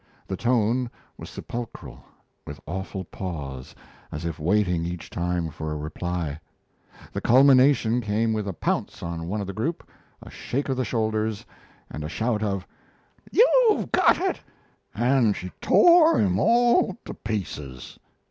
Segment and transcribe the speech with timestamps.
[0.25, 2.03] The tone was sepulchral,
[2.47, 3.75] with awful pause
[4.11, 6.39] as if waiting each time for a reply.
[7.13, 9.87] The culmination came with a pounce on one of the group,
[10.23, 11.45] a shake of the shoulders,
[11.87, 12.65] and a shout of:
[13.31, 14.41] "YOU'VE got it!'
[14.95, 17.99] and she tore him all to pieces!"